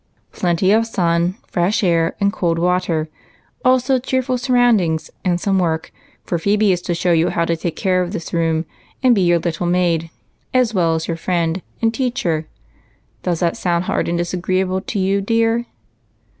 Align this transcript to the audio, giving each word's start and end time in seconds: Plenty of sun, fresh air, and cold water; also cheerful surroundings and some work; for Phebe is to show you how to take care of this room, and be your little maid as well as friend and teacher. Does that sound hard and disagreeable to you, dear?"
Plenty 0.31 0.71
of 0.71 0.87
sun, 0.87 1.35
fresh 1.45 1.83
air, 1.83 2.15
and 2.19 2.33
cold 2.33 2.57
water; 2.57 3.07
also 3.63 3.99
cheerful 3.99 4.35
surroundings 4.35 5.11
and 5.23 5.39
some 5.39 5.59
work; 5.59 5.91
for 6.23 6.39
Phebe 6.39 6.71
is 6.71 6.81
to 6.81 6.95
show 6.95 7.11
you 7.11 7.29
how 7.29 7.45
to 7.45 7.55
take 7.55 7.75
care 7.75 8.01
of 8.01 8.11
this 8.11 8.33
room, 8.33 8.65
and 9.03 9.13
be 9.13 9.21
your 9.21 9.37
little 9.37 9.67
maid 9.67 10.09
as 10.55 10.73
well 10.73 10.95
as 10.95 11.05
friend 11.05 11.61
and 11.83 11.93
teacher. 11.93 12.47
Does 13.21 13.41
that 13.41 13.55
sound 13.55 13.83
hard 13.83 14.07
and 14.09 14.17
disagreeable 14.17 14.81
to 14.81 14.97
you, 14.97 15.21
dear?" 15.21 15.67